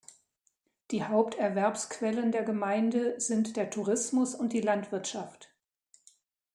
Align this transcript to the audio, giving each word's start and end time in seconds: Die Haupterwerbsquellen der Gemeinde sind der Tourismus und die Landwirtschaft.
Die 0.89 1.03
Haupterwerbsquellen 1.05 2.31
der 2.31 2.41
Gemeinde 2.41 3.19
sind 3.19 3.55
der 3.55 3.69
Tourismus 3.69 4.33
und 4.33 4.51
die 4.51 4.61
Landwirtschaft. 4.61 5.51